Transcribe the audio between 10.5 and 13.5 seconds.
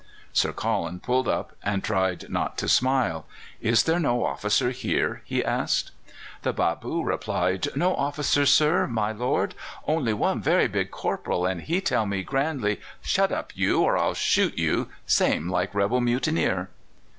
big corporal, and he tell me grandly "Shut